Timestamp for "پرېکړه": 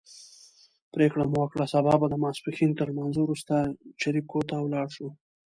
0.93-1.23